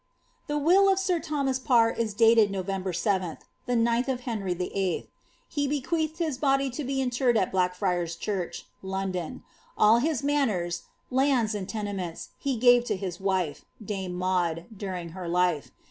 [0.47, 5.05] The will of sir Thomas Parr is dated November 7th, the 9lh of Henry Tni.
[5.47, 8.65] He bequeathed his body to be interred in Bliickfriar's church.
[8.79, 8.89] 12 KATHARINE FARR.
[9.21, 9.43] London.
[9.77, 15.27] All his manors, lands, and tenements, he gave to his wife* dame Maud, during her
[15.27, 15.69] life.